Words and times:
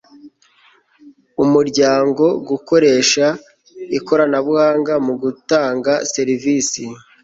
umuryango, 1.43 2.25
gukoresha 2.49 3.25
ikoranabunga 3.97 4.93
mu 5.05 5.13
gutanga 5.21 5.91
serivisi 6.13 6.83